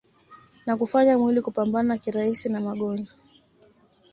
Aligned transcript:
na 0.65 0.77
kufanya 0.77 1.17
mwili 1.17 1.41
kupambana 1.41 1.97
kirahisi 1.97 2.49
na 2.49 2.59
magonjwa 2.59 3.15